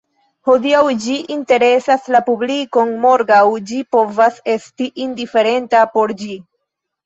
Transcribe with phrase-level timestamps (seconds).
[0.49, 6.35] Hodiaŭ ĝi interesas la publikon, morgaŭ ĝi povas esti indiferenta por ĝi.